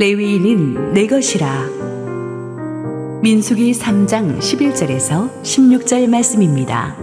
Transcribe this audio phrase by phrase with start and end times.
[0.00, 1.66] 레위인은 내 것이라.
[3.20, 6.96] 민수기 3장 11절에서 16절 말씀입니다.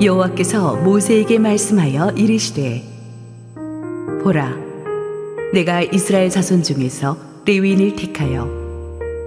[0.00, 2.82] 여호와께서 모세에게 말씀하여 이르시되
[4.22, 4.56] 보라
[5.52, 8.48] 내가 이스라엘 자손 중에서 레위인을 택하여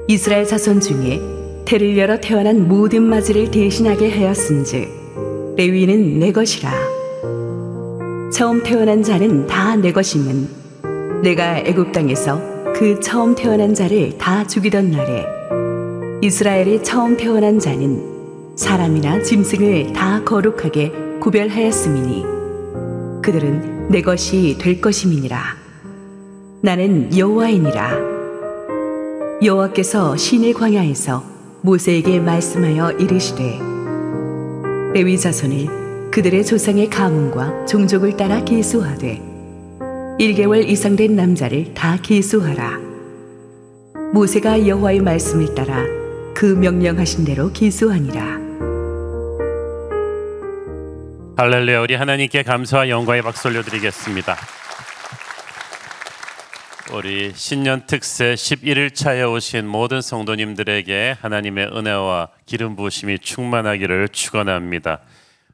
[0.07, 1.21] 이스라엘 자손 중에
[1.65, 6.71] 태를 열어 태어난 모든 마지를 대신하게 하였은즉 레위인은 내 것이라
[8.33, 10.60] 처음 태어난 자는 다 내 것임은
[11.21, 12.41] 내가 애굽 땅에서
[12.75, 15.27] 그 처음 태어난 자를 다 죽이던 날에
[16.23, 22.25] 이스라엘의 처음 태어난 자는 사람이나 짐승을 다 거룩하게 구별하였음이니
[23.21, 25.39] 그들은 내 것이 될 것임이니라.
[26.61, 28.11] 나는 여호와이니라.
[29.43, 31.23] 여호와께서 신의 광야에서
[31.61, 33.59] 모세에게 말씀하여 이르시되
[34.93, 39.30] 레위 자손을 그들의 조상의 가문과 종족을 따라 계수하되
[40.21, 42.77] 1개월 이상 된 남자를 다 계수하라
[44.13, 45.83] 모세가 여호와의 말씀을 따라
[46.35, 48.39] 그 명령하신 대로 계수하니라
[51.37, 54.37] 할렐루야 우리 하나님께 감사와 영광의 박수 올려드리겠습니다.
[56.93, 64.99] 우리 신년 특세 11일 차에 오신 모든 성도님들에게 하나님의 은혜와 기름 부으심이 충만하기를 축원합니다.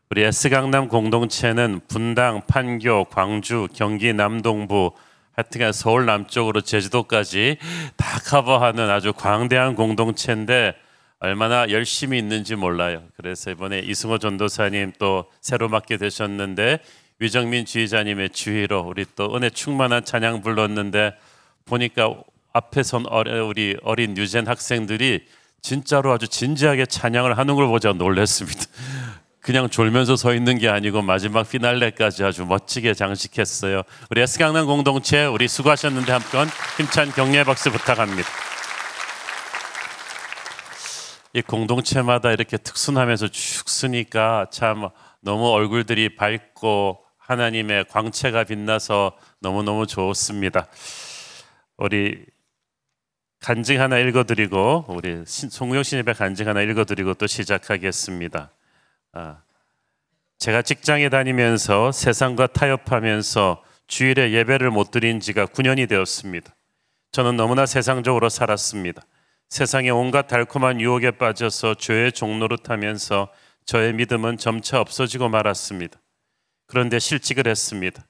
[0.10, 4.92] 우리 S강남 공동체는 분당, 판교, 광주, 경기 남동부
[5.34, 7.58] 하여튼간 서울 남쪽으로 제주도까지
[7.98, 10.76] 다 커버하는 아주 광대한 공동체인데
[11.20, 13.04] 얼마나 열심히 있는지 몰라요.
[13.18, 16.80] 그래서 이번에 이승호 전도사님 또 새로 맡게 되셨는데
[17.20, 21.16] 위정민 지휘자님의 주의로 우리 또 은혜 충만한 찬양 불렀는데
[21.66, 22.14] 보니까
[22.54, 25.26] 앞에 선 우리 어린 유젠 학생들이
[25.62, 28.62] 진짜로 아주 진지하게 찬양을 하는 걸 보자 놀랐습니다.
[29.48, 33.84] 그냥 졸면서 서 있는 게 아니고 마지막 피날레까지 아주 멋지게 장식했어요.
[34.10, 38.28] 우리 S강남 공동체 우리 수고하셨는데 한번 힘찬 격려 박수 부탁합니다.
[41.32, 44.90] 이 공동체마다 이렇게 특순하면서 쭉 쓰니까 참
[45.22, 50.68] 너무 얼굴들이 밝고 하나님의 광채가 빛나서 너무너무 좋습니다.
[51.78, 52.26] 우리
[53.40, 58.52] 간증 하나 읽어드리고 우리 송영 신입의 간증 하나 읽어드리고 또 시작하겠습니다.
[59.18, 59.42] 아,
[60.38, 66.56] 제가 직장에 다니면서 세상과 타협하면서 주일에 예배를 못 드린 지가 9년이 되었습니다.
[67.12, 69.02] 저는 너무나 세상적으로 살았습니다.
[69.50, 73.30] 세상의 온갖 달콤한 유혹에 빠져서 죄의 종로를 타면서
[73.66, 76.00] 저의 믿음은 점차 없어지고 말았습니다.
[76.68, 78.06] 그런데 실직을 했습니다.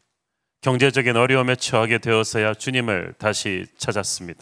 [0.60, 4.42] 경제적인 어려움에 처하게 되어서야 주님을 다시 찾았습니다.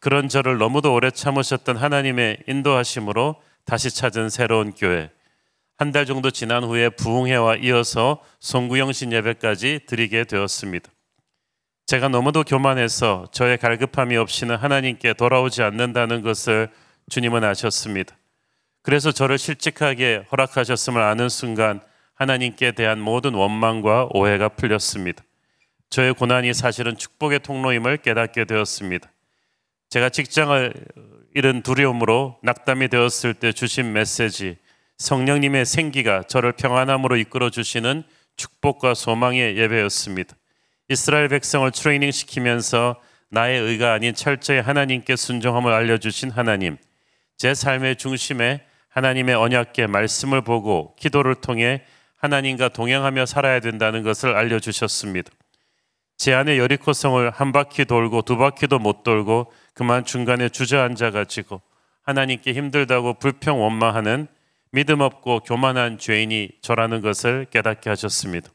[0.00, 5.10] 그런 저를 너무도 오래 참으셨던 하나님의 인도하심으로 다시 찾은 새로운 교회.
[5.82, 10.88] 한 달 정도 지난 후에 부흥회와 이어서 송구영신 예배까지 드리게 되었습니다.
[11.86, 16.68] 제가 너무도 교만해서 저의 갈급함이 없이는 하나님께 돌아오지 않는다는 것을
[17.10, 18.16] 주님은 아셨습니다.
[18.82, 21.80] 그래서 저를 실직하게 허락하셨음을 아는 순간
[22.14, 25.24] 하나님께 대한 모든 원망과 오해가 풀렸습니다.
[25.90, 29.10] 저의 고난이 사실은 축복의 통로임을 깨닫게 되었습니다.
[29.90, 30.72] 제가 직장을
[31.34, 34.58] 잃은 두려움으로 낙담이 되었을 때 주신 메시지,
[35.02, 38.04] 성령님의 생기가 저를 평안함으로 이끌어 주시는
[38.36, 40.36] 축복과 소망의 예배였습니다.
[40.88, 46.76] 이스라엘 백성을 트레이닝 시키면서 나의 의가 아닌 철저히 하나님께 순종함을 알려주신 하나님,
[47.36, 48.60] 제 삶의 중심에
[48.90, 51.82] 하나님의 언약계 말씀을 보고 기도를 통해
[52.18, 55.32] 하나님과 동행하며 살아야 된다는 것을 알려주셨습니다.
[56.16, 61.60] 제 안에 여리코성을 한 바퀴 돌고 두 바퀴도 못 돌고 그만 중간에 주저앉아 가지고
[62.02, 64.28] 하나님께 힘들다고 불평 원망하는
[64.72, 68.50] 믿음 없고 교만한 죄인이 저라는 것을 깨닫게 하셨습니다.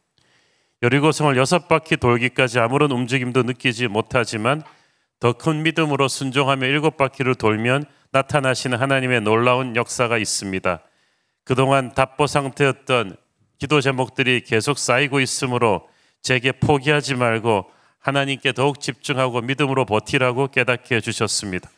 [0.83, 4.63] 여리고성을 여섯 바퀴 돌기까지 아무런 움직임도 느끼지 못하지만
[5.19, 10.79] 더 큰 믿음으로 순종하며 일곱 바퀴를 돌면 나타나시는 하나님의 놀라운 역사가 있습니다.
[11.43, 13.15] 그동안 답보 상태였던
[13.57, 15.87] 기도 제목들이 계속 쌓이고 있으므로
[16.21, 17.65] 제게 포기하지 말고
[17.99, 21.69] 하나님께 더욱 집중하고 믿음으로 버티라고 깨닫게 해주셨습니다.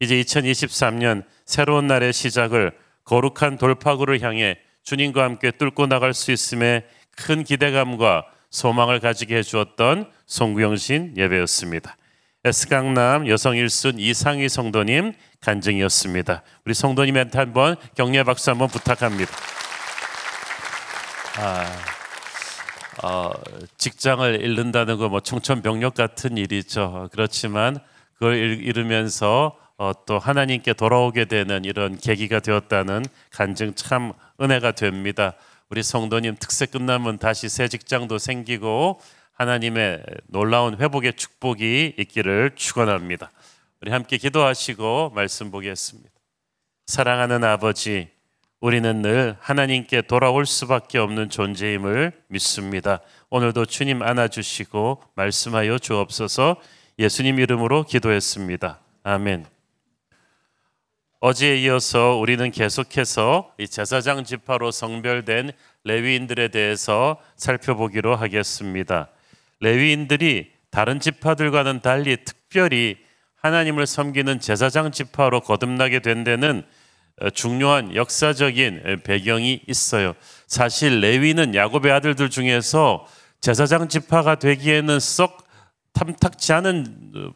[0.00, 2.72] 이제 2023년 새로운 날의 시작을
[3.04, 6.84] 거룩한 돌파구를 향해 주님과 함께 뚫고 나갈 수 있음에
[7.16, 11.96] 큰 기대감과 소망을 가지게 해주었던 송구영신 예배였습니다.
[12.44, 16.42] S강남 여성 1순 이상희 성도님 간증이었습니다.
[16.64, 19.32] 우리 성도님한테 한번 격려 박수 한번 부탁합니다.
[21.38, 21.64] 아,
[23.02, 23.30] 어,
[23.78, 27.08] 직장을 잃는다는 거 뭐 청천벽력 같은 일이죠.
[27.12, 27.78] 그렇지만
[28.14, 35.34] 그걸 잃으면서 어, 또 하나님께 돌아오게 되는 이런 계기가 되었다는 간증 참 은혜가 됩니다.
[35.70, 39.00] 우리 성도님 특세 끝나면 다시 새 직장도 생기고
[39.32, 43.30] 하나님의 놀라운 회복의 축복이 있기를 축원합니다.
[43.80, 46.10] 우리 함께 기도하시고 말씀 보겠습니다.
[46.86, 48.08] 사랑하는 아버지,
[48.60, 53.00] 우리는 늘 하나님께 돌아올 수밖에 없는 존재임을 믿습니다.
[53.30, 56.56] 오늘도 주님 안아주시고 말씀하여 주옵소서
[56.98, 58.78] 예수님 이름으로 기도했습니다.
[59.02, 59.46] 아멘.
[61.24, 65.52] 어제에 이어서 우리는 계속해서 이 제사장 지파로 성별된
[65.84, 69.08] 레위인들에 대해서 살펴보기로 하겠습니다.
[69.60, 72.96] 레위인들이 다른 지파들과는 달리 특별히
[73.36, 76.64] 하나님을 섬기는 제사장 지파로 거듭나게 된 데는
[77.20, 80.14] 어, 중요한 역사적인 배경이 있어요.
[80.48, 83.06] 사실 레위는 야곱의 아들들 중에서
[83.40, 85.46] 제사장 지파가 되기에는 썩
[85.92, 87.30] 탐탁지 않은 어,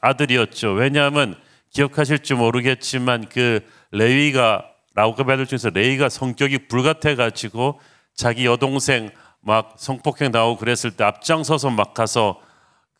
[0.00, 0.72] 아들이었죠.
[0.72, 1.36] 왜냐하면
[1.72, 3.60] 기억하실지 모르겠지만 그
[3.90, 7.80] 레위가 야곱의 아들 중에서 레위가 성격이 불같아 가지고
[8.14, 9.10] 자기 여동생
[9.40, 12.40] 막 성폭행 나오고 그랬을 때 앞장서서 막 가서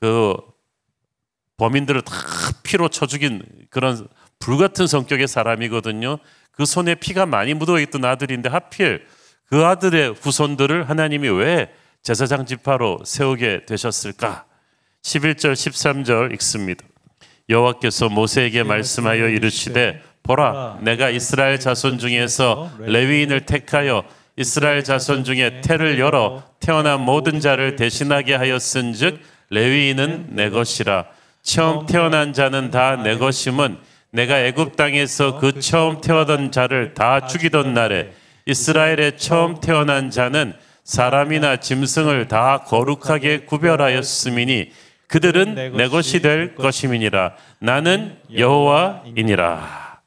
[0.01, 0.37] 그
[1.57, 2.13] 범인들을 다
[2.63, 4.07] 피로 쳐 죽인 그런
[4.39, 6.19] 불같은 성격의 사람이거든요.
[6.53, 9.07] 그 손에 피가 많이 묻어 있던 아들인데 하필
[9.47, 11.73] 그 아들의 후손들을 하나님이 왜
[12.03, 14.45] 제사장 지파로 세우게 되셨을까?
[15.03, 16.85] 11절 13절 읽습니다.
[17.49, 24.03] 여호와께서 모세에게 말씀하여 이르시되 보라 내가 이스라엘 자손 중에서 레위인을 택하여
[24.37, 29.21] 이스라엘 자손 중에 태를 열어 태어난 모든 자를 대신하게 하였은즉
[29.51, 31.07] 레위인은 내 것이라.
[31.43, 33.79] 처음 태어난 자는 다 내 것임은
[34.11, 38.13] 내가 애굽 땅에서 그 처음 태어난 자를 다 죽이던 날에
[38.47, 40.55] 이스라엘의 처음 태어난 자는
[40.85, 44.71] 사람이나 짐승을 다 거룩하게 구별하였음이니
[45.09, 50.01] 그들은 내 것이 될 것임이니라 나는 여호와이니라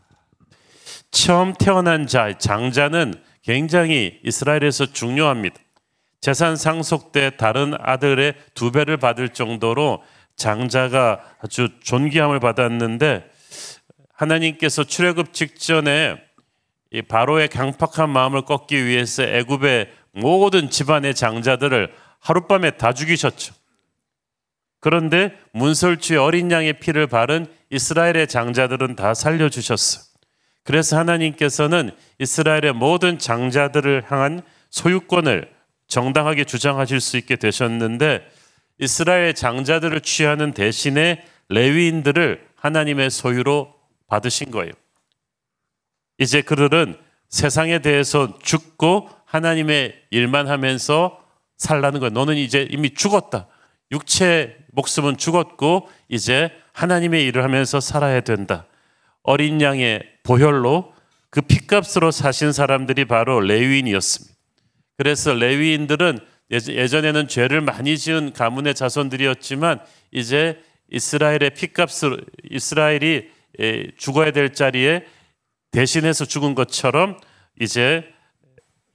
[1.12, 5.56] 처음 태어난 자 장자는 굉장히 이스라엘에서 중요합니다.
[6.22, 10.04] 재산 상속 때 다른 아들의 두 배를 받을 정도로
[10.36, 13.30] 장자가 아주 존귀함을 받았는데
[14.14, 16.18] 하나님께서 출애굽 직전에
[16.92, 23.54] 이 바로의 강팍한 마음을 꺾기 위해서 애굽의 모든 집안의 장자들을 하룻밤에 다 죽이셨죠.
[24.80, 30.04] 그런데 문설주의 어린 양의 피를 바른 이스라엘의 장자들은 다 살려주셨어요.
[30.64, 35.50] 그래서 하나님께서는 이스라엘의 모든 장자들을 향한 소유권을
[35.88, 38.26] 정당하게 주장하실 수 있게 되셨는데
[38.80, 43.74] 이스라엘 장자들을 취하는 대신에 레위인들을 하나님의 소유로
[44.08, 44.72] 받으신 거예요.
[46.20, 46.98] 이제 그들은
[47.30, 51.24] 세상에 대해서 죽고 하나님의 일만 하면서
[51.58, 52.12] 살라는 거예요.
[52.12, 53.48] 너는 이제 이미 죽었다.
[53.92, 58.68] 육체 목숨은 죽었고 이제 하나님의 일을 하면서 살아야 된다.
[59.24, 60.94] 어린 양의 보혈로
[61.30, 64.36] 그 핏값으로 사신 사람들이 바로 레위인이었습니다.
[64.98, 66.20] 그래서 레위인들은
[66.52, 69.80] 예전에는 죄를 많이 지은 가문의 자손들이었지만
[70.12, 70.62] 이제
[70.92, 73.30] 이스라엘의 핏값을 이스라엘이
[73.98, 75.06] 죽어야 될 자리에
[75.72, 77.20] 대신해서 죽은 것처럼
[77.60, 78.04] 이제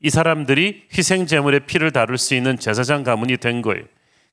[0.01, 3.85] 이 사람들이 희생 제물의 피를 다룰 수 있는 제사장 가문이 된 거예요.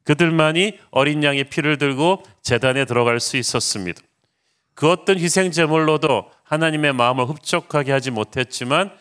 [0.04, 4.02] 그들만이 어린 양의 피를 들고 재단에 들어갈 수 있었습니다.
[4.74, 8.92] 그 어떤 희생 제물로도 하나님의 마음을 흡족하게 하지 못했지만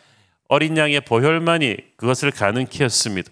[0.48, 3.30] 어린 양의 보혈만이 그것을 가능케 했습니다.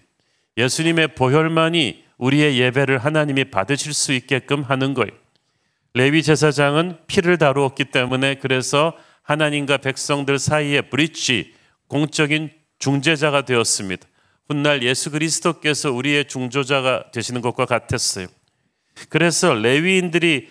[0.57, 5.11] 예수님의 보혈만이 우리의 예배를 하나님이 받으실 수 있게끔 하는 거예요.
[5.93, 11.53] 레위 제사장은 피를 다루었기 때문에 그래서 하나님과 백성들 사이에 브릿지
[11.87, 14.07] 공적인 중재자가 되었습니다.
[14.49, 18.27] 훗날 예수 그리스도께서 우리의 중조자가 되시는 것과 같았어요.
[19.07, 20.49] 그래서 레위인들이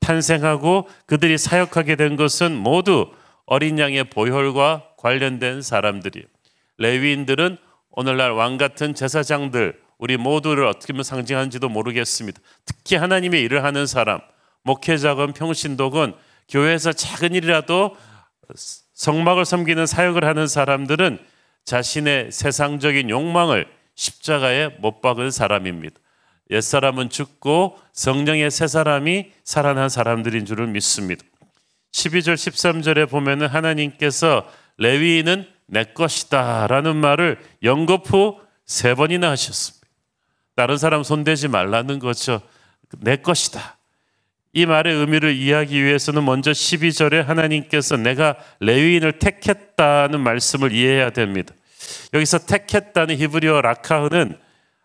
[0.00, 3.12] 탄생하고 그들이 사역하게 된 것은 모두
[3.44, 6.26] 어린 양의 보혈과 관련된 사람들이에요.
[6.78, 7.58] 레위인들은
[7.90, 12.40] 오늘날 왕 같은 제사장들 우리 모두를 어떻게 보면 상징하는지도 모르겠습니다.
[12.64, 14.20] 특히 하나님의 일을 하는 사람,
[14.62, 16.14] 목회자건 평신도건
[16.48, 17.96] 교회에서 작은 일이라도
[18.94, 21.18] 성막을 섬기는 사역을 하는 사람들은
[21.68, 26.00] 자신의 세상적인 욕망을 십자가에 못 박은 사람입니다.
[26.50, 31.22] 옛사람은 죽고 성령의 새 사람이 살아난 사람들인 줄을 믿습니다.
[31.92, 39.86] 12절 13절에 보면은 하나님께서 레위인은 내 것이다라는 말을 연거푸 세 번이나 하셨습니다.
[40.56, 42.40] 다른 사람 손대지 말라는 거죠.
[43.00, 43.76] 내 것이다.
[44.54, 51.54] 이 말의 의미를 이해하기 위해서는 먼저 12절에 하나님께서 내가 레위인을 택했다는 말씀을 이해해야 됩니다.
[52.14, 54.38] 여기서 택했다는 히브리어 라카흐는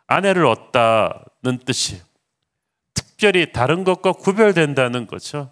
[0.07, 2.01] 아내를 얻다는 뜻이에요.
[2.93, 5.51] 특별히 다른 것과 구별된다는 거죠.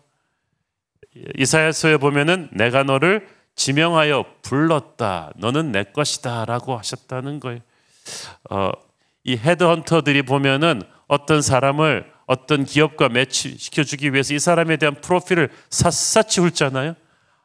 [1.37, 5.31] 이사야서에 보면은 내가 너를 지명하여 불렀다.
[5.35, 7.59] 너는 내 것이다라고 하셨다는 거예요.
[8.49, 8.71] 어,
[9.23, 16.39] 이 헤드헌터들이 보면은 어떤 사람을 어떤 기업과 매치시켜 주기 위해서 이 사람에 대한 프로필을 샅샅이
[16.39, 16.95] 훑잖아요.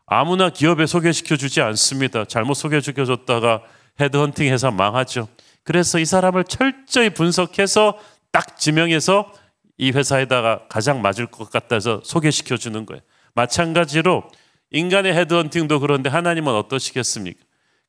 [0.07, 2.25] 아무나 기업에 소개시켜 주지 않습니다.
[2.25, 3.63] 잘못 소개시켜 줬다가
[4.01, 5.29] 헤드헌팅해서 망하죠.
[5.65, 7.99] 그래서 이 사람을 철저히 분석해서
[8.31, 9.33] 딱 지명해서
[9.79, 13.03] 이 회사에다가 가장 맞을 것 같아서 소개시켜 주는 거예요.
[13.35, 14.29] 마찬가지로
[14.71, 17.39] 인간의 헤드헌팅도 그런데 하나님은 어떠시겠습니까?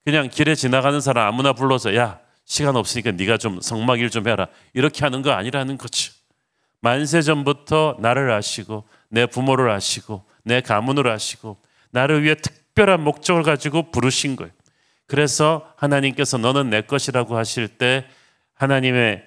[0.03, 5.01] 그냥 길에 지나가는 사람 아무나 불러서 야 시간 없으니까 네가 좀 성막일 좀 해라 이렇게
[5.01, 6.13] 하는 거 아니라는 거죠.
[6.81, 11.57] 만세 전부터 나를 아시고 내 부모를 아시고 내 가문을 아시고
[11.91, 14.51] 나를 위해 특별한 목적을 가지고 부르신 거예요.
[15.07, 18.05] 그래서 하나님께서 너는 내 것이라고 하실 때
[18.53, 19.23] 하나님의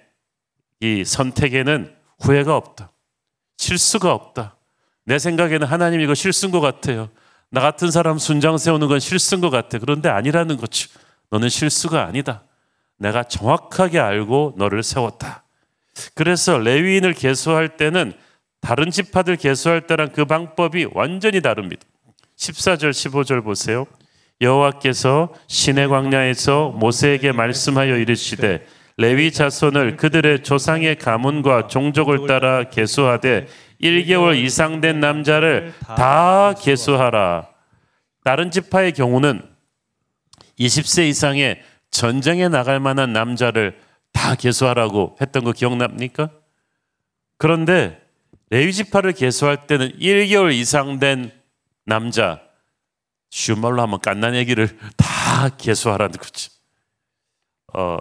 [0.81, 2.93] 이 선택에는 후회가 없다.
[3.57, 4.57] 실수가 없다.
[5.05, 7.11] 내 생각에는 하나님 이거 실수인 것 같아요.
[7.51, 9.79] 나 같은 사람 순장 세우는 건 실수인 것 같아.
[9.79, 10.89] 그런데 아니라는 거죠.
[11.31, 12.45] 너는 실수가 아니다.
[12.99, 15.45] 내가 정확하게 알고 너를 세웠다.
[16.15, 18.13] 그래서 레위인을 계수할 때는
[18.61, 21.83] 다른 지파들 계수할 때랑 그 방법이 완전히 다릅니다.
[22.37, 23.87] 14절 15절 보세요.
[24.41, 28.67] 여호와께서 시내 광야에서 모세에게 말씀하여 이르시되
[28.97, 33.47] 레위 자손을 그들의 조상의 가문과 종족을 따라 계수하되
[33.81, 37.49] 1개월 이상 된 남자를 다 계수하라.
[38.25, 39.43] 다른 지파의 경우는
[40.59, 43.79] 20세 이상의 전쟁에 나갈 만한 남자를
[44.13, 46.31] 다 계수하라고 했던 거 기억납니까?
[47.39, 48.03] 그런데
[48.51, 51.31] 레위 지파를 계수할 때는 1개월 이상 된
[51.87, 52.41] 남자
[53.31, 56.51] 쉬운 말로 하면 깐난 얘기를 다 계수하라는 거지.
[57.73, 57.99] 어,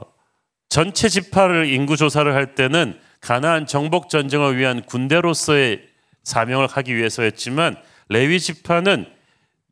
[0.68, 5.88] 전체 지파를 인구 조사를 할 때는 가나안 정복 전쟁을 위한 군대로서의
[6.24, 7.78] 사명을 하기 위해서였지만
[8.10, 9.06] 레위 지파는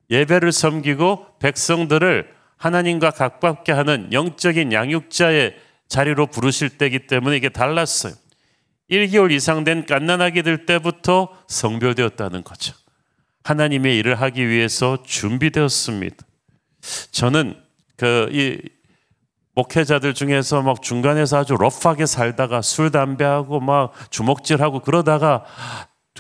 [0.09, 8.13] 예배를 섬기고 백성들을 하나님과 가깝게 하는 영적인 양육자의 자리로 부르실 때이기 때문에 이게 달랐어요.
[8.89, 12.73] 1개월 이상 된 갓난아기들 때부터 성별되었다는 거죠.
[13.47, 16.17] 하나님의 일을 하기 위해서 준비되었습니다.
[17.11, 17.55] 저는
[17.95, 18.59] 그 이
[19.57, 25.45] 목회자들 중에서 막 중간에서 아주 러프하게 살다가 술 담배하고 막 주먹질하고 그러다가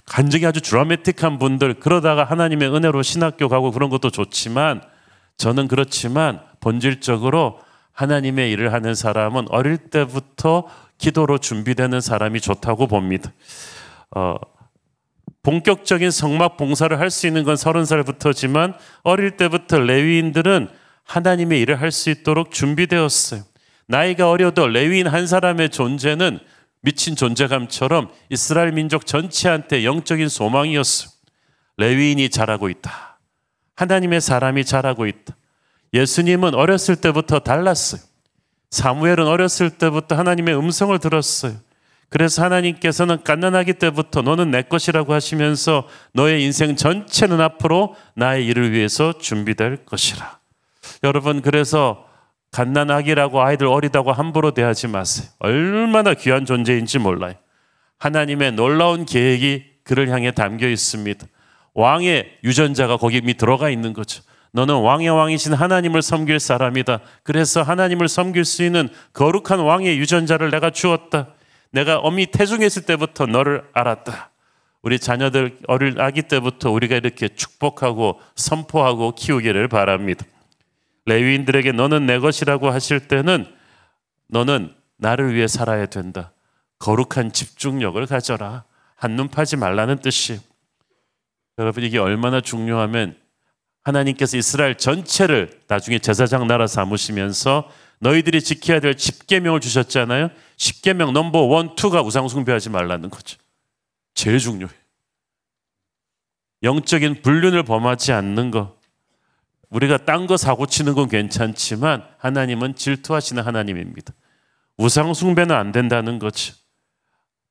[0.05, 4.81] 간증이 아주 드라마틱한 분들 그러다가 하나님의 은혜로 신학교 가고 그런 것도 좋지만
[5.37, 7.59] 저는 그렇지만 본질적으로
[7.91, 10.67] 하나님의 일을 하는 사람은 어릴 때부터
[10.97, 13.31] 기도로 준비되는 사람이 좋다고 봅니다.
[14.15, 14.33] 어,
[15.47, 18.73] 본격적인 성막 봉사를 할 수 있는 건 서른 살부터지만
[19.03, 20.67] 어릴 때부터 레위인들은
[21.05, 23.43] 하나님의 일을 할 수 있도록 준비되었어요.
[23.85, 26.39] 나이가 어려도 레위인 한 사람의 존재는
[26.81, 31.11] 미친 존재감처럼 이스라엘 민족 전체한테 영적인 소망이었어요.
[31.77, 33.17] 레위인이 자라고 있다.
[33.77, 35.33] 하나님의 사람이 자라고 있다.
[35.93, 38.01] 예수님은 어렸을 때부터 달랐어요.
[38.71, 41.55] 사무엘은 어렸을 때부터 하나님의 음성을 들었어요.
[42.09, 49.17] 그래서 하나님께서는 갓난아기 때부터 너는 내 것이라고 하시면서 너의 인생 전체는 앞으로 나의 일을 위해서
[49.17, 50.39] 준비될 것이라.
[51.03, 52.05] 여러분 그래서
[52.51, 55.27] 갓난아기라고 아이들 어리다고 함부로 대하지 마세요.
[55.39, 57.33] 얼마나 귀한 존재인지 몰라요.
[57.99, 61.25] 하나님의 놀라운 계획이 그를 향해 담겨 있습니다.
[61.73, 64.23] 왕의 유전자가 거기 이미 들어가 있는 거죠.
[64.51, 66.99] 너는 왕의 왕이신 하나님을 섬길 사람이다.
[67.23, 71.27] 그래서 하나님을 섬길 수 있는 거룩한 왕의 유전자를 내가 주었다.
[71.71, 74.31] 내가 어미 태중했을 때부터 너를 알았다.
[74.81, 80.25] 우리 자녀들 어릴 아기 때부터 우리가 이렇게 축복하고 선포하고 키우기를 바랍니다.
[81.05, 83.45] 레위인들에게 너는 내 것이라고 하실 때는
[84.27, 86.31] 너는 나를 위해 살아야 된다.
[86.79, 88.65] 거룩한 집중력을 가져라.
[88.95, 90.39] 한눈 파지 말라는 뜻이.
[91.57, 93.15] 여러분 이게 얼마나 중요하면
[93.83, 100.29] 하나님께서 이스라엘 전체를 나중에 제사장 나라 삼으시면서 너희들이 지켜야 될 십계명을 주셨잖아요.
[100.55, 103.37] 십계명 넘버 원, 투가 우상 숭배하지 말라는 거죠.
[104.13, 104.71] 제일 중요해.
[106.63, 108.77] 영적인 불륜을 범하지 않는 것.
[109.69, 114.13] 우리가 딴 거 사고 치는 건 괜찮지만 하나님은 질투하시는 하나님입니다.
[114.77, 116.53] 우상 숭배는 안 된다는 거죠.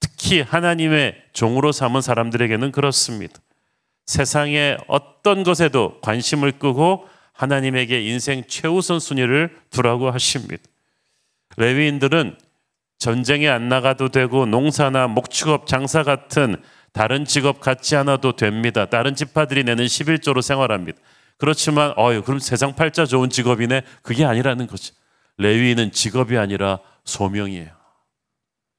[0.00, 3.40] 특히 하나님의 종으로 삼은 사람들에게는 그렇습니다.
[4.06, 10.62] 세상의 어떤 것에도 관심을 끄고 하나님에게 인생 최우선 순위를 두라고 하십니다.
[11.56, 12.36] 레위인들은
[12.98, 16.56] 전쟁에 안 나가도 되고 농사나 목축업 장사 같은
[16.92, 18.86] 다른 직업 갖지 않아도 됩니다.
[18.86, 20.98] 다른 지파들이 내는 11조로 생활합니다.
[21.36, 23.82] 그렇지만 어유 그럼 세상 팔자 좋은 직업이네.
[24.02, 24.94] 그게 아니라는 거죠.
[25.36, 27.68] 레위인은 직업이 아니라 소명이에요.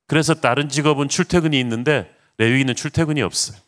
[0.08, 3.60] 그래서 다른 직업은 출퇴근이 있는데 레위인은 출퇴근이 없어요.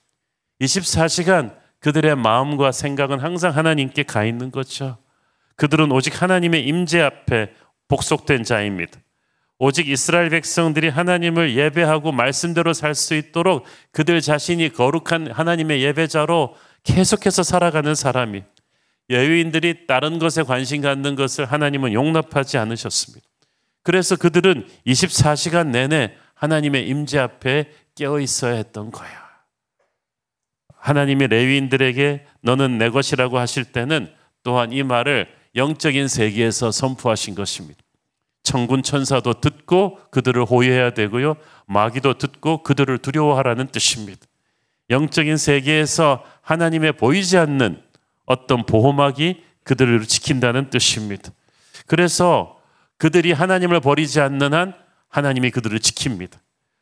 [0.62, 4.98] 24시간 그들의 마음과 생각은 항상 하나님께 가 있는 거죠.
[5.56, 7.54] 그들은 오직 하나님의 임재 앞에
[7.88, 9.00] 복속된 자입니다.
[9.58, 17.44] 오직 이스라엘 백성들이 하나님을 예배하고 말씀대로 살 수 있도록 그들 자신이 거룩한 하나님의 예배자로 계속해서
[17.44, 18.44] 살아가는 사람이
[19.10, 23.28] 예외인들이 다른 것에 관심 갖는 것을 하나님은 용납하지 않으셨습니다.
[23.84, 29.29] 그래서 그들은 24시간 내내 하나님의 임재 앞에 깨어 있어야 했던 거야.
[30.80, 34.12] 하나님이 레위인들에게 너는 내 것이라고 하실 때는
[34.44, 37.80] 또한 이 말을 영적인 세계에서 선포하신 것입니다.
[38.44, 41.36] 천군 천사도 듣고 그들을 호위해야 되고요.
[41.68, 44.26] 마귀도 듣고 그들을 두려워하라는 뜻입니다.
[44.90, 47.82] 영적인 세계에서 하나님의 보이지 않는
[48.26, 51.32] 어떤 보호막이 그들을 지킨다는 뜻입니다.
[51.86, 52.60] 그래서
[52.98, 54.74] 그들이 하나님을 버리지 않는 한
[55.10, 56.38] 하나님이 그들을 지킵니다.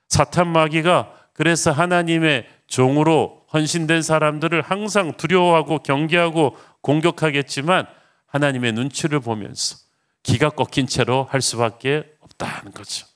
[0.07, 7.87] 사탄 마귀가 그래서 하나님의 종으로 헌신된 사람들을 항상 두려워하고 경계하고 공격하겠지만
[8.27, 9.77] 하나님의 눈치를 보면서
[10.23, 13.07] 기가 꺾인 채로 할 수밖에 없다는 거죠.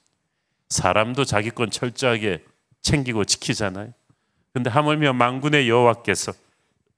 [0.69, 2.43] 사람도 자기 건 철저하게
[2.81, 3.93] 챙기고 지키잖아요.
[4.53, 6.33] 근데 하물며 망군의 여호와께서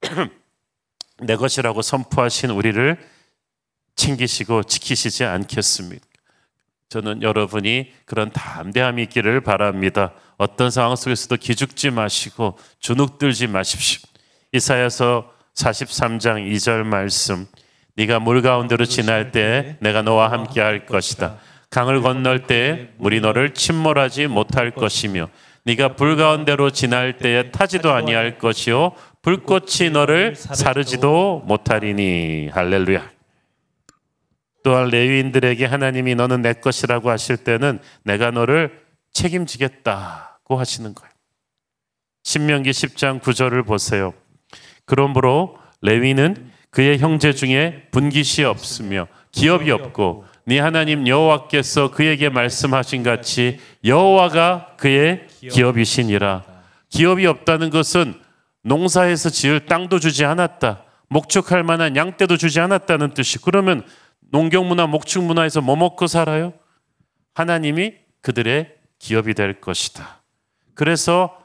[1.22, 2.98] 내 것이라고 선포하신 우리를
[3.96, 6.06] 챙기시고 지키시지 않겠습니까?
[6.90, 10.14] 저는 여러분이 그런 담대함이 있기를 바랍니다.
[10.38, 14.02] 어떤 상황 속에서도 기죽지 마시고 주눅들지 마십시오.
[14.52, 17.48] 이사야서 43장 2절 말씀
[17.96, 21.38] 네가 물 가운데로 지날 때 내가 너와 함께 할 것이다.
[21.70, 25.30] 강을 건널 때 물이 너를 침몰하지 못할 것이며
[25.66, 33.13] 네가 불 가운데로 지날 때에 타지도 아니할 것이요 불꽃이 너를 사르지도 못하리니 할렐루야.
[34.64, 41.12] 또한 레위인들에게 하나님이 너는 내 것이라고 하실 때는 내가 너를 책임지겠다고 하시는 거예요.
[42.24, 44.14] 신명기 10장 9절을 보세요.
[44.86, 53.60] 그러므로 레위는 그의 형제 중에 분깃이 없으며 기업이 없고 네 하나님 여호와께서 그에게 말씀하신 같이
[53.86, 56.44] 여호와가 그의 기업이시니라.
[56.90, 58.16] 기업이 없다는 것은
[58.64, 60.84] 농사에서 지을 땅도 주지 않았다.
[61.10, 63.40] 목축할 만한 양떼도 주지 않았다는 뜻이.
[63.40, 63.84] 그러면
[64.34, 66.54] 농경문화, 목축문화에서 뭐 먹고 살아요?
[67.36, 70.24] 하나님이 그들의 기업이 될 것이다.
[70.74, 71.40] 그래서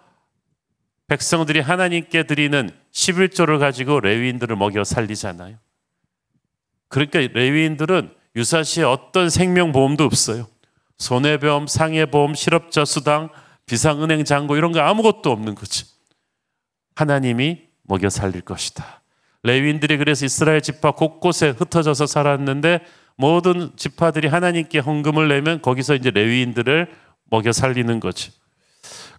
[1.06, 5.58] 백성들이 하나님께 드리는 11조를 가지고 레위인들을 먹여 살리잖아요.
[6.88, 10.46] 그러니까 레위인들은 유사시에 어떤 생명보험도 없어요.
[10.96, 13.28] 손해보험, 상해보험, 실업자 수당,
[13.66, 15.84] 비상은행 잔고 이런 거 아무것도 없는 거지.
[16.94, 19.02] 하나님이 먹여 살릴 것이다.
[19.42, 22.80] 레위인들이 그래서 이스라엘 지파 곳곳에 흩어져서 살았는데
[23.16, 26.88] 모든 지파들이 하나님께 헌금을 내면 거기서 이제 레위인들을
[27.30, 28.32] 먹여 살리는 거지.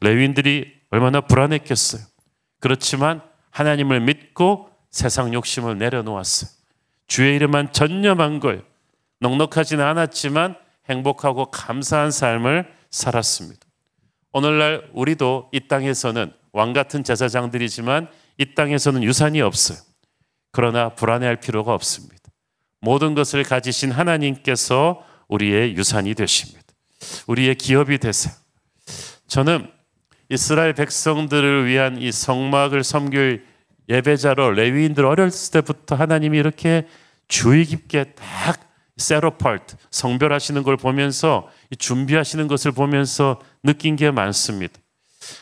[0.02, 2.02] 레위인들이 얼마나 불안했겠어요.
[2.60, 6.50] 그렇지만 하나님을 믿고 세상 욕심을 내려놓았어요.
[7.08, 8.62] 주의 이름만 전념한 거예요.
[9.20, 10.56] 넉넉하지는 않았지만
[10.90, 13.60] 행복하고 감사한 삶을 살았습니다.
[14.32, 19.78] 오늘날 우리도 이 땅에서는 왕 같은 제사장들이지만 이 땅에서는 유산이 없어요.
[20.52, 22.18] 그러나 불안해할 필요가 없습니다.
[22.82, 26.66] 모든 것을 가지신 하나님께서 우리의 유산이 되십니다.
[27.28, 28.34] 우리의 기업이 되세요.
[29.28, 29.70] 저는
[30.30, 33.46] 이스라엘 백성들을 위한 이 성막을 섬길
[33.90, 36.88] 예배자로 레위인들 어렸을 때부터 하나님이 이렇게
[37.28, 44.80] 주의 깊게 딱 세로파트 성별하시는 걸 보면서 준비하시는 것을 보면서 느낀 게 많습니다.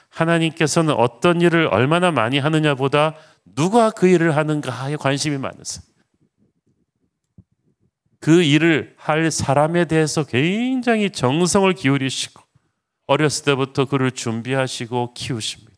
[0.10, 3.16] 하나님께서는 어떤 일을 얼마나 많이 하느냐보다
[3.56, 5.84] 누가 그 일을 하는가에 관심이 많으세요.
[8.20, 12.42] 그 일을 할 사람에 대해서 굉장히 정성을 기울이시고
[13.08, 15.74] 어렸을 때부터 그를 준비하시고 키우십니다.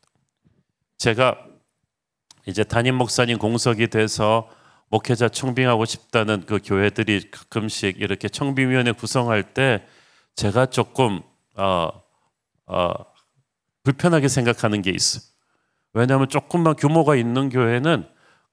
[0.98, 1.38] 제가
[2.46, 4.50] 이제 담임 목사님 공석이 돼서
[4.90, 9.86] 목회자 청빙하고 싶다는 그 교회들이 가끔씩 이렇게 청빙위원회 구성할 때
[10.36, 11.22] 제가 조금
[11.56, 11.92] 어,
[12.66, 12.92] 어,
[13.84, 15.29] 불편하게 생각하는 게 있어요.
[15.94, 18.06] 왜냐하면 조금만 규모가 있는 교회는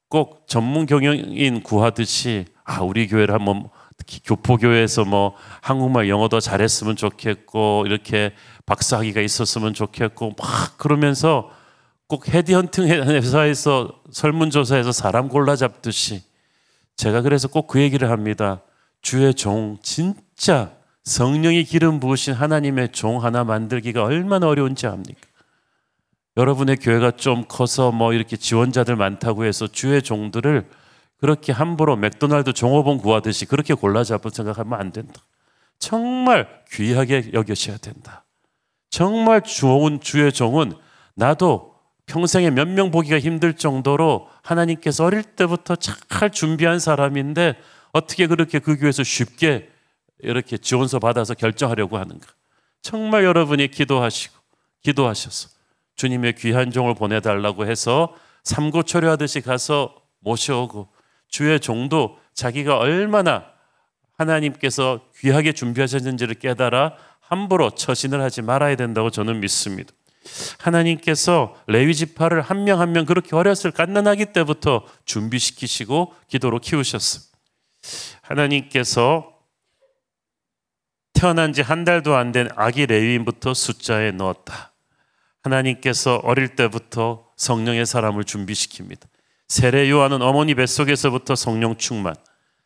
[0.08, 6.96] 꼭 전문 경영인 구하듯이 아 우리 교회를 한번 특히 교포교회에서 뭐 한국말 영어 더 잘했으면
[6.96, 8.32] 좋겠고 이렇게
[8.66, 11.50] 박사학위가 있었으면 좋겠고 막 그러면서
[12.08, 16.22] 꼭 헤디헌팅 회사에서 설문조사에서 사람 골라 잡듯이
[16.96, 18.62] 제가 그래서 꼭 그 얘기를 합니다.
[19.02, 20.72] 주의 종 진짜
[21.04, 25.20] 성령이 기름 부으신 하나님의 종 하나 만들기가 얼마나 어려운지 압니까?
[26.36, 30.68] 여러분의 교회가 좀 커서 뭐 이렇게 지원자들 많다고 해서 주의 종들을
[31.18, 35.22] 그렇게 함부로 맥도날드 종업원 구하듯이 그렇게 골라 잡을 생각하면 안 된다.
[35.78, 38.24] 정말 귀하게 여겨셔야 된다.
[38.90, 40.72] 정말 좋은 주의 종은
[41.14, 41.74] 나도
[42.06, 47.56] 평생에 몇 명 보기가 힘들 정도로 하나님께서 어릴 때부터 잘 준비한 사람인데
[47.92, 49.70] 어떻게 그렇게 그 교회에서 쉽게
[50.20, 52.26] 이렇게 지원서 받아서 결정하려고 하는가?
[52.82, 54.34] 정말 여러분이 기도하시고
[54.82, 55.55] 기도하셔서
[55.96, 60.88] 주님의 귀한 종을 보내달라고 해서 삼고초려하듯이 가서 모셔오고
[61.28, 63.44] 주의 종도 자기가 얼마나
[64.16, 69.92] 하나님께서 귀하게 준비하셨는지를 깨달아 함부로 처신을 하지 말아야 된다고 저는 믿습니다.
[70.58, 77.20] 하나님께서 레위 지파를 한 명 한명 그렇게 어렸을 갓난아기 때부터 준비시키시고 기도로 키우셨어.
[78.22, 79.32] 하나님께서
[81.12, 84.72] 태어난 지 한 달도 안 된 아기 레위인부터 숫자에 넣었다.
[85.46, 89.02] 하나님께서 어릴 때부터 성령의 사람을 준비시킵니다.
[89.48, 92.14] 세례 요한은 어머니 뱃속에서부터 성령 충만.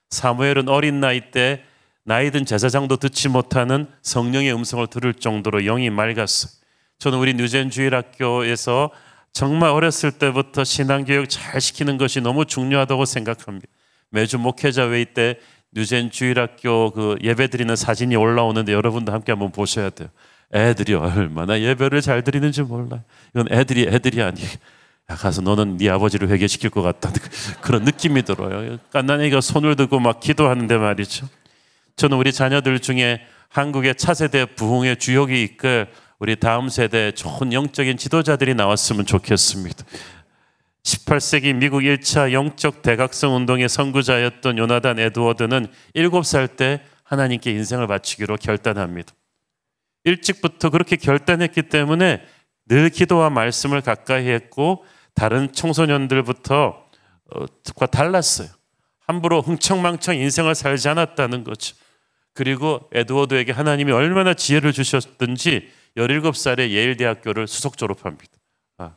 [0.08, 1.62] 사무엘은 어린 나이 때
[2.04, 6.52] 나이 든 제사장도 듣지 못하는 성령의 음성을 들을 정도로 영이 맑았어요.
[6.98, 8.90] 저는 우리 뉴젠 주일학교에서
[9.32, 13.68] 정말 어렸을 때부터 신앙교육 잘 시키는 것이 너무 중요하다고 생각합니다.
[14.10, 15.38] 매주 목회자 회의 때
[15.72, 20.08] 뉴젠 주일학교 그 예배 드리는 사진이 올라오는데 여러분도 함께 한번 보셔야 돼요.
[20.52, 23.02] 애들이 얼마나 예배를 잘 드리는지 몰라요.
[23.34, 24.48] 이건 애들이 애들이 아니에요.
[25.10, 27.12] 야, 가서 너는 네 아버지를 회개시킬 것 같다.
[27.60, 28.78] 그런 느낌이 들어요.
[28.92, 31.28] 깐난이가 손을 들고 막 기도하는데 말이죠.
[31.96, 38.54] 저는 우리 자녀들 중에 한국의 차세대 부흥의 주역이 이끌 우리 다음 세대 좋은 영적인 지도자들이
[38.54, 39.84] 나왔으면 좋겠습니다.
[40.82, 49.12] 18세기 미국 1차 영적 대각성 운동의 선구자였던 요나단 에드워드는 7살 때 하나님께 인생을 바치기로 결단합니다.
[50.04, 52.24] 일찍부터 그렇게 결단했기 때문에
[52.66, 54.84] 늘 기도와 말씀을 가까이 했고
[55.14, 56.86] 다른 청소년들부터
[57.76, 58.48] 과 달랐어요.
[59.00, 61.76] 함부로 흥청망청 인생을 살지 않았다는 거죠.
[62.32, 68.32] 그리고 에드워드에게 하나님이 얼마나 지혜를 주셨든지 17살에 예일대학교를 수석 졸업합니다.
[68.78, 68.94] 아,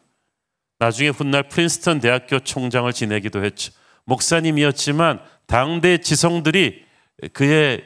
[0.77, 3.73] 나중에 훗날 프린스턴 대학교 총장을 지내기도 했죠.
[4.05, 6.85] 목사님이었지만 당대 지성들이
[7.33, 7.83] 그의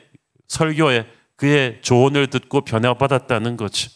[0.48, 3.90] 설교에 그의 조언을 듣고 변화받았다는 거죠.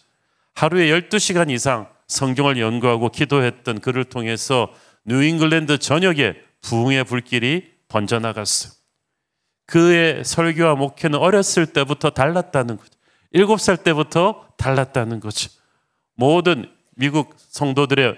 [0.56, 4.73] 하루에 12시간 이상 성경을 연구하고 기도했던 그를 통해서
[5.06, 8.73] 뉴잉글랜드 전역에 부흥의 불길이 번져나갔어요.
[9.65, 12.91] 그의 설교와 목회는 어렸을 때부터 달랐다는 거죠.
[13.32, 15.49] 일곱 살 때부터 달랐다는 거죠.
[16.15, 18.17] 모든 미국 성도들의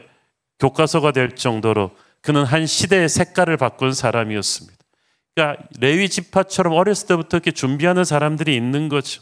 [0.60, 4.83] 교과서가 될 정도로 그는 한 시대의 색깔을 바꾼 사람이었습니다.
[5.36, 9.22] 그러니까 레위 지파처럼 어렸을 때부터 이렇게 준비하는 사람들이 있는 거죠.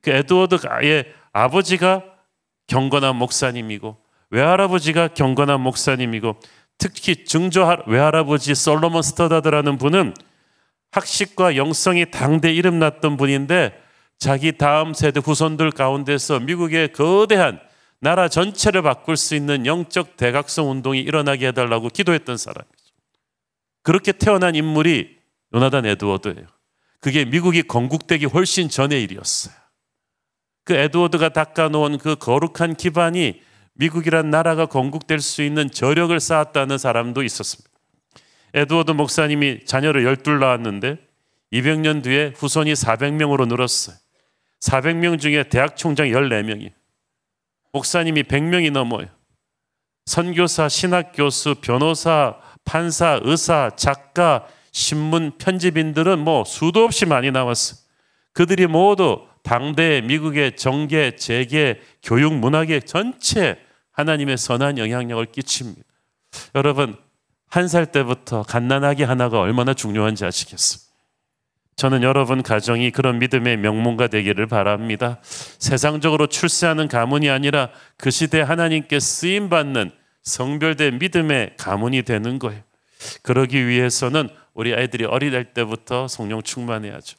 [0.00, 2.04] 그 에드워드의 아버지가
[2.66, 3.96] 경건한 목사님이고
[4.30, 6.36] 외할아버지가 경건한 목사님이고
[6.78, 10.14] 특히 증조 외할아버지 솔로몬 스터다드라는 분은
[10.90, 13.78] 학식과 영성이 당대 이름 났던 분인데
[14.18, 17.60] 자기 다음 세대 후손들 가운데서 미국의 거대한
[18.00, 22.72] 나라 전체를 바꿀 수 있는 영적 대각성 운동이 일어나게 해달라고 기도했던 사람이죠.
[23.82, 25.21] 그렇게 태어난 인물이
[25.54, 26.46] 요나단 에드워드예요.
[27.00, 29.54] 그게 미국이 건국되기 훨씬 전의 일이었어요.
[30.64, 33.42] 그 에드워드가 닦아놓은 그 거룩한 기반이
[33.74, 37.70] 미국이란 나라가 건국될 수 있는 저력을 쌓았다는 사람도 있었습니다.
[38.54, 40.98] 에드워드 목사님이 자녀를 열둘 낳았는데
[41.52, 43.96] 200년 뒤에 후손이 400명으로 늘었어요.
[44.60, 46.70] 400명 중에 대학 총장 14명이
[47.72, 49.08] 목사님이 100명이 넘어요.
[50.06, 57.78] 선교사, 신학교수, 변호사, 판사, 의사, 작가, 신문, 편집인들은 뭐 수도 없이 많이 나왔어요.
[58.32, 63.58] 그들이 모두 당대 미국의 정계, 재계, 교육, 문화계 전체
[63.92, 65.82] 하나님의 선한 영향력을 끼칩니다.
[66.54, 66.96] 여러분
[67.52, 70.90] 한 살 때부터 갓난아기 하나가 얼마나 중요한지 아시겠습니까?
[71.76, 75.18] 저는 여러분 가정이 그런 믿음의 명문가 되기를 바랍니다.
[75.22, 79.90] 세상적으로 출세하는 가문이 아니라 그 시대 하나님께 쓰임 받는
[80.22, 82.62] 성별된 믿음의 가문이 되는 거예요.
[83.22, 87.16] 그러기 위해서는 우리 아이들이 어릴 때부터 성령 충만해야죠.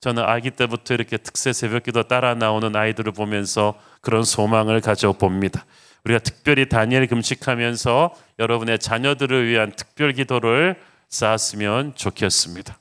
[0.00, 5.66] 저는 아기 때부터 이렇게 특세 새벽기도 따라 나오는 아이들을 보면서 그런 소망을 가져봅니다.
[6.04, 10.76] 우리가 특별히 다니엘 금식하면서 여러분의 자녀들을 위한 특별 기도를
[11.10, 12.78] 쌓았으면 좋겠습니다.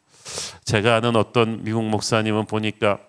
[0.64, 3.00] 제가 아는 어떤 미국 목사님은 보니까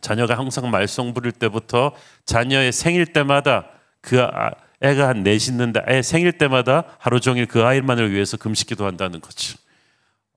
[0.00, 1.92] 자녀가 항상 말썽 부릴 때부터
[2.24, 3.66] 자녀의 생일 때마다
[4.00, 8.68] 그 아, 애가 한 넷 있는데 애 생일 때마다 하루 종일 그 아이만을 위해서 금식
[8.68, 9.58] 기도한다는 거죠.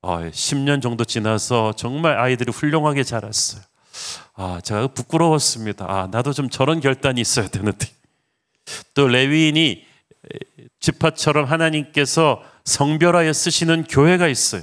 [0.07, 3.63] 어, 10년 정도 지나서 정말 아이들이 훌륭하게 자랐어요.
[4.35, 5.85] 아, 제가 부끄러웠습니다.
[5.89, 7.87] 아, 나도 좀 저런 결단이 있어야 되는데.
[8.93, 9.83] 또 레위인이
[10.79, 14.61] 지파처럼 하나님께서 성별하여 쓰시는 교회가 있어요.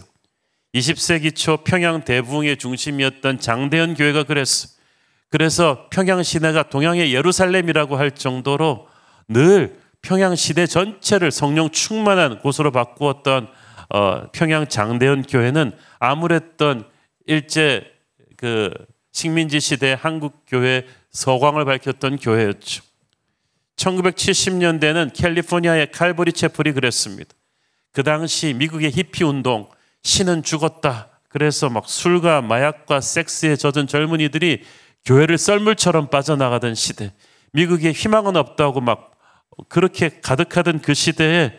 [0.77, 4.73] 20세기 초 평양 대부흥의 중심이었던 장대현 교회가 그랬어요.
[5.29, 8.87] 그래서 평양 시내가 동양의 예루살렘이라고 할 정도로
[9.27, 13.49] 늘 평양 시대 전체를 성령 충만한 곳으로 바꾸었던
[13.95, 16.89] 어, 평양 장대현 교회는 아무랬던
[17.27, 17.85] 일제
[18.39, 18.73] 그
[19.13, 22.83] 식민지 시대 한국 교회 서광을 밝혔던 교회였죠.
[23.77, 27.35] 1970년대는 캘리포니아의 칼보리 채플이 그랬습니다.
[27.93, 29.69] 그 당시 미국의 히피 운동,
[30.03, 31.11] 신은 죽었다.
[31.29, 34.65] 그래서 막 술과 마약과 섹스에 젖은 젊은이들이
[35.05, 37.13] 교회를 썰물처럼 빠져나가던 시대.
[37.53, 39.11] 미국에 희망은 없다고 막
[39.69, 41.59] 그렇게 가득하던 그 시대에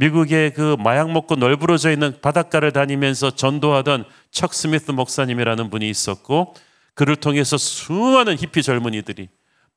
[0.00, 6.54] 미국의 그 마약 먹고 널브러져 있는 바닷가를 다니면서 전도하던 척 스미스 목사님이라는 분이 있었고
[6.94, 9.28] 그를 통해서 수많은 히피 젊은이들이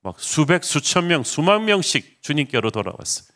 [0.02, 3.28] 막 수백 수천 명 수만 명씩 주님께로 돌아왔어요.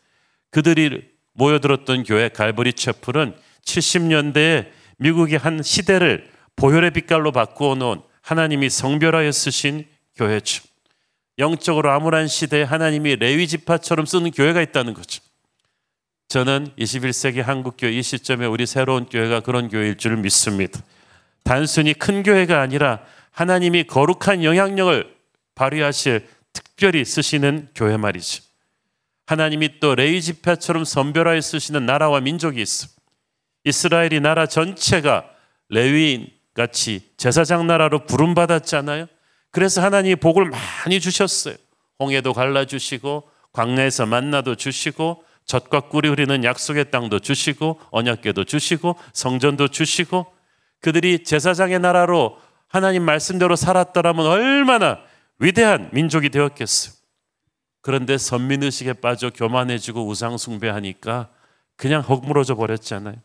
[0.50, 1.02] 그들이
[1.34, 3.34] 모여들었던 교회 갈보리 채플은
[3.66, 10.62] 70년대에 미국의 한 시대를 보혈의 빛깔로 바꾸어 놓은 하나님이 성별하여 쓰신 교회죠.
[11.38, 15.27] 영적으로 암울한 시대에 하나님이 레위 지파처럼 쓰는 교회가 있다는 거죠.
[16.28, 20.78] 저는 21세기 한국교회 이 시점에 우리 새로운 교회가 그런 교회일 줄 믿습니다.
[21.42, 25.10] 단순히 큰 교회가 아니라 하나님이 거룩한 영향력을
[25.54, 28.42] 발휘하실 특별히 쓰시는 교회 말이죠.
[29.24, 32.88] 하나님이 또 레위 지파처럼 선별하여 쓰시는 나라와 민족이 있어.
[33.64, 35.30] 이스라엘이 나라 전체가
[35.70, 39.06] 레위인 같이 제사장 나라로 부름받았잖아요.
[39.50, 41.54] 그래서 하나님이 복을 많이 주셨어요.
[41.98, 50.26] 홍해도 갈라주시고 광야에서 만나도 주시고 젖과 꿀이 흐르는 약속의 땅도 주시고 언약궤도 주시고 성전도 주시고
[50.80, 55.00] 그들이 제사장의 나라로 하나님 말씀대로 살았더라면 얼마나
[55.38, 56.94] 위대한 민족이 되었겠어요.
[57.80, 61.30] 그런데 선민의식에 빠져 교만해지고 우상숭배하니까
[61.76, 63.16] 그냥 허물어져 버렸잖아요.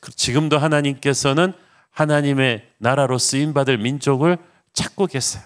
[0.00, 1.52] 그 지금도 하나님께서는
[1.90, 4.38] 하나님의 나라로 쓰임받을 민족을
[4.72, 5.42] 찾고 계세요.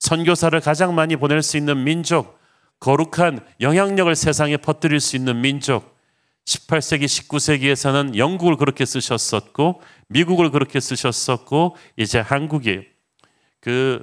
[0.00, 2.37] 선교사를 가장 많이 보낼 수 있는 민족,
[2.80, 5.96] 거룩한 영향력을 세상에 퍼뜨릴 수 있는 민족,
[6.44, 12.86] 18세기, 19세기에서는 영국을 그렇게 쓰셨었고, 미국을 그렇게 쓰셨었고, 이제 한국이
[13.60, 14.02] 그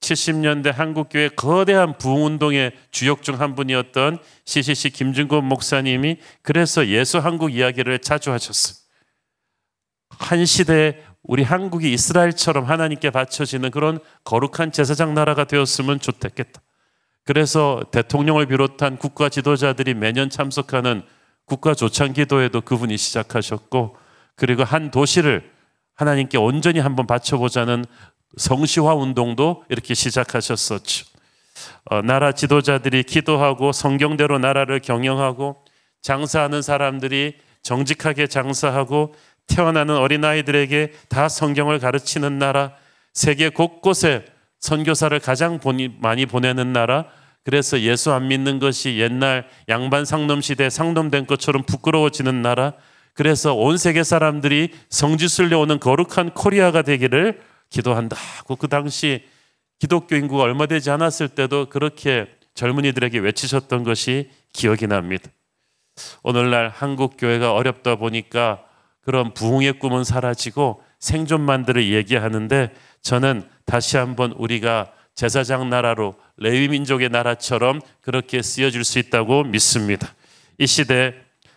[0.00, 7.98] 70년대 한국교회 거대한 부흥운동의 주역 중 한 분이었던 CCC 김준권 목사님이 그래서 예수 한국 이야기를
[8.00, 8.76] 자주 하셨어요.
[10.10, 16.60] 한 시대에 우리 한국이 이스라엘처럼 하나님께 바쳐지는 그런 거룩한 제사장 나라가 되었으면 좋겠다.
[17.28, 21.02] 그래서 대통령을 비롯한 국가 지도자들이 매년 참석하는
[21.44, 23.98] 국가 조창 기도에도 그분이 시작하셨고
[24.34, 25.50] 그리고 한 도시를
[25.94, 27.84] 하나님께 온전히 한번 바쳐보자는
[28.38, 31.04] 성시화 운동도 이렇게 시작하셨었죠.
[31.90, 35.62] 어, 나라 지도자들이 기도하고 성경대로 나라를 경영하고
[36.00, 39.14] 장사하는 사람들이 정직하게 장사하고
[39.48, 42.72] 태어나는 어린아이들에게 다 성경을 가르치는 나라,
[43.12, 44.24] 세계 곳곳에
[44.60, 45.60] 선교사를 가장
[46.00, 47.04] 많이 보내는 나라,
[47.48, 52.74] 그래서 예수 안 믿는 것이 옛날 양반 상놈 시대 상놈된 것처럼 부끄러워지는 나라,
[53.14, 59.24] 그래서 온 세계 사람들이 성지순례 오는 거룩한 코리아가 되기를 기도한다고 그 당시
[59.78, 65.30] 기독교 인구가 얼마 되지 않았을 때도 그렇게 젊은이들에게 외치셨던 것이 기억이 납니다.
[66.22, 68.62] 오늘날 한국 교회가 어렵다 보니까
[69.00, 77.80] 그런 부흥의 꿈은 사라지고 생존만들을 얘기하는데 저는 다시 한번 우리가 제사장 나라로 레위 민족의 나라처럼
[78.02, 80.14] 그렇게 쓰여질 수 있다고 믿습니다.
[80.58, 81.12] 이 시대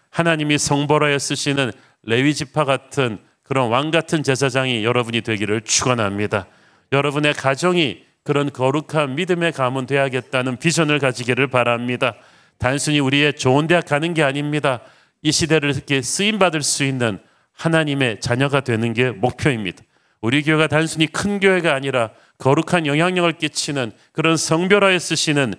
[0.10, 1.71] 하나님이 성벌하여 쓰시는
[2.02, 6.47] 레위 지파 같은 그런 왕 같은 제사장이 여러분이 되기를 축원합니다.
[6.91, 12.15] 여러분의 가정이 그런 거룩한 믿음의 가문 되야겠다는 비전을 가지기를 바랍니다.
[12.58, 14.82] 단순히 우리의 좋은 대학 가는 게 아닙니다.
[15.21, 17.19] 이 시대를 이렇게 쓰임 받을 수 있는
[17.54, 19.84] 하나님의 자녀가 되는 게 목표입니다.
[20.21, 25.54] 우리 교회가 단순히 큰 교회가 아니라 거룩한 영향력을 끼치는 그런 성별화에 쓰시는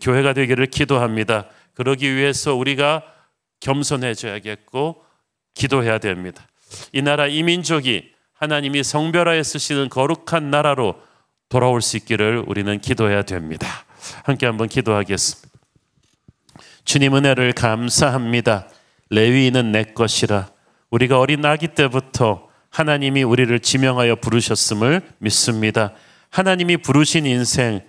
[0.00, 1.46] 교회가 되기를 기도합니다.
[1.74, 3.02] 그러기 위해서 우리가
[3.58, 5.02] 겸손해져야겠고
[5.54, 6.46] 기도해야 됩니다.
[6.92, 11.00] 이 나라 이 민족이 하나님이 성별하에 쓰시는 거룩한 나라로
[11.48, 13.66] 돌아올 수 있기를 우리는 기도해야 됩니다.
[14.22, 15.48] 함께 한번 기도하겠습니다.
[16.84, 18.68] 주님 은혜를 감사합니다.
[19.10, 20.50] 레위인은 내 것이라.
[20.90, 25.94] 우리가 어린 아기 때부터 하나님이 우리를 지명하여 부르셨음을 믿습니다.
[26.30, 27.80] 하나님이 부르신 인생,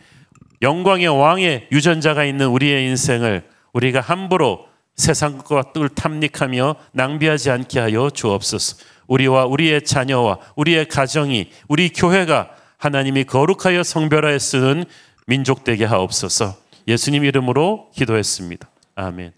[0.62, 8.78] 영광의 왕의 유전자가 있는 우리의 인생을 우리가 함부로 세상 것을 탐닉하며 낭비하지 않게 하여 주옵소서.
[9.08, 14.86] 우리와 우리의 자녀와 우리의 가정이 우리 교회가 하나님이 거룩하여 성별하여 쓰는
[15.26, 16.56] 민족 되게 하옵소서.
[16.88, 18.70] 예수님 이름으로 기도했습니다.
[18.96, 19.32] 아멘.